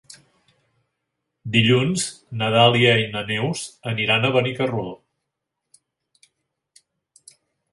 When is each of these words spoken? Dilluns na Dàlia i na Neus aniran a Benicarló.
Dilluns 1.55 2.05
na 2.39 2.47
Dàlia 2.55 2.95
i 3.01 3.05
na 3.17 3.23
Neus 3.33 3.63
aniran 3.93 4.25
a 4.25 4.33
Benicarló. 4.39 4.87